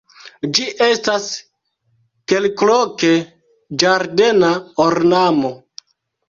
Ĝi 0.57 0.63
estas 0.85 1.27
kelkloke 2.33 3.11
ĝardena 3.85 4.51
ornamo. 4.87 5.55